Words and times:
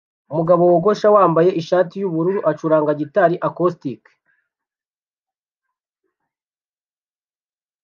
Umugabo 0.31 0.61
wogosha 0.71 1.07
wambaye 1.15 1.49
ishati 1.61 1.93
yubururu 2.01 2.39
acuranga 2.51 2.91
gitari 3.01 3.35
acoustic 3.47 4.01